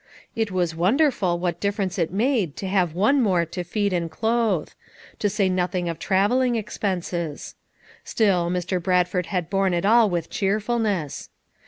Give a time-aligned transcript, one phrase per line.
[0.35, 4.69] It was wonderful what difference it made to have one more to feed and clothe;
[5.19, 7.53] to say nothing of traveling ex penses.
[8.03, 8.81] Still, Mr.
[8.81, 11.29] Bradford had borne it all with cheerfulness.